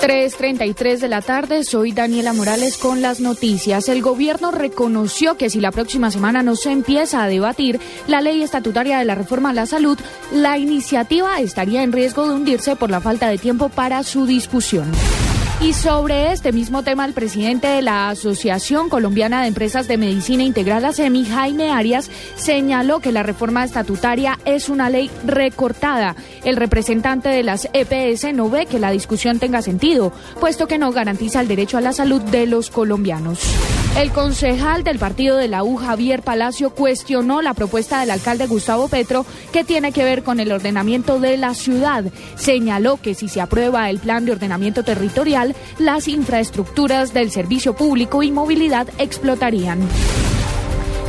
3.33 0.00 0.98
de 0.98 1.08
la 1.08 1.22
tarde, 1.22 1.64
soy 1.64 1.92
Daniela 1.92 2.32
Morales 2.32 2.76
con 2.76 3.02
las 3.02 3.20
noticias. 3.20 3.88
El 3.88 4.02
gobierno 4.02 4.50
reconoció 4.50 5.36
que 5.36 5.48
si 5.48 5.60
la 5.60 5.70
próxima 5.70 6.10
semana 6.10 6.42
no 6.42 6.56
se 6.56 6.72
empieza 6.72 7.22
a 7.22 7.28
debatir 7.28 7.80
la 8.08 8.20
ley 8.20 8.42
estatutaria 8.42 8.98
de 8.98 9.04
la 9.04 9.14
reforma 9.14 9.50
a 9.50 9.54
la 9.54 9.66
salud, 9.66 9.98
la 10.32 10.58
iniciativa 10.58 11.38
estaría 11.40 11.82
en 11.82 11.92
riesgo 11.92 12.26
de 12.26 12.34
hundirse 12.34 12.74
por 12.76 12.90
la 12.90 13.00
falta 13.00 13.28
de 13.28 13.38
tiempo 13.38 13.68
para 13.68 14.02
su 14.02 14.26
discusión. 14.26 14.90
Y 15.64 15.74
sobre 15.74 16.32
este 16.32 16.50
mismo 16.50 16.82
tema, 16.82 17.04
el 17.04 17.12
presidente 17.12 17.68
de 17.68 17.82
la 17.82 18.08
Asociación 18.08 18.88
Colombiana 18.88 19.42
de 19.42 19.46
Empresas 19.46 19.86
de 19.86 19.96
Medicina 19.96 20.42
Integrada, 20.42 20.92
SEMI, 20.92 21.24
Jaime 21.24 21.70
Arias, 21.70 22.10
señaló 22.34 22.98
que 22.98 23.12
la 23.12 23.22
reforma 23.22 23.62
estatutaria 23.62 24.40
es 24.44 24.68
una 24.68 24.90
ley 24.90 25.08
recortada. 25.24 26.16
El 26.42 26.56
representante 26.56 27.28
de 27.28 27.44
las 27.44 27.68
EPS 27.72 28.34
no 28.34 28.50
ve 28.50 28.66
que 28.66 28.80
la 28.80 28.90
discusión 28.90 29.38
tenga 29.38 29.62
sentido, 29.62 30.12
puesto 30.40 30.66
que 30.66 30.78
no 30.78 30.90
garantiza 30.90 31.40
el 31.40 31.46
derecho 31.46 31.78
a 31.78 31.80
la 31.80 31.92
salud 31.92 32.20
de 32.22 32.48
los 32.48 32.68
colombianos. 32.68 33.38
El 33.96 34.10
concejal 34.10 34.84
del 34.84 34.98
partido 34.98 35.36
de 35.36 35.48
la 35.48 35.62
U, 35.62 35.76
Javier 35.76 36.22
Palacio, 36.22 36.70
cuestionó 36.70 37.42
la 37.42 37.52
propuesta 37.52 38.00
del 38.00 38.10
alcalde 38.10 38.46
Gustavo 38.46 38.88
Petro 38.88 39.26
que 39.52 39.64
tiene 39.64 39.92
que 39.92 40.02
ver 40.02 40.22
con 40.22 40.40
el 40.40 40.50
ordenamiento 40.50 41.20
de 41.20 41.36
la 41.36 41.54
ciudad. 41.54 42.04
Señaló 42.34 42.96
que 42.96 43.14
si 43.14 43.28
se 43.28 43.42
aprueba 43.42 43.90
el 43.90 43.98
plan 43.98 44.24
de 44.24 44.32
ordenamiento 44.32 44.82
territorial, 44.82 45.54
las 45.78 46.08
infraestructuras 46.08 47.12
del 47.12 47.30
servicio 47.30 47.76
público 47.76 48.22
y 48.22 48.32
movilidad 48.32 48.88
explotarían. 48.98 49.80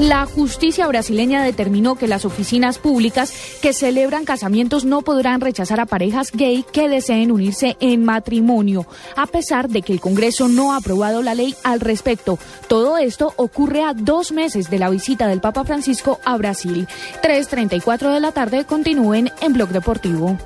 La 0.00 0.24
justicia 0.24 0.86
brasileña 0.86 1.44
determinó 1.44 1.94
que 1.94 2.08
las 2.08 2.24
oficinas 2.24 2.78
públicas 2.78 3.34
que 3.60 3.74
celebran 3.74 4.24
casamientos 4.24 4.86
no 4.86 5.02
podrán 5.02 5.42
rechazar 5.42 5.78
a 5.78 5.84
parejas 5.84 6.32
gay 6.32 6.64
que 6.72 6.88
deseen 6.88 7.30
unirse 7.30 7.76
en 7.80 8.02
matrimonio, 8.02 8.86
a 9.14 9.26
pesar 9.26 9.68
de 9.68 9.82
que 9.82 9.92
el 9.92 10.00
Congreso 10.00 10.48
no 10.48 10.72
ha 10.72 10.76
aprobado 10.76 11.22
la 11.22 11.34
ley 11.34 11.54
al 11.64 11.80
respecto. 11.80 12.38
Todo 12.66 12.96
esto 12.96 13.34
ocurre 13.36 13.82
a 13.82 13.92
dos 13.92 14.32
meses 14.32 14.70
de 14.70 14.78
la 14.78 14.88
visita 14.88 15.26
del 15.26 15.42
Papa 15.42 15.64
Francisco 15.64 16.18
a 16.24 16.34
Brasil. 16.38 16.88
3.34 17.22 18.14
de 18.14 18.20
la 18.20 18.32
tarde 18.32 18.64
continúen 18.64 19.30
en 19.42 19.52
Blog 19.52 19.68
Deportivo. 19.68 20.38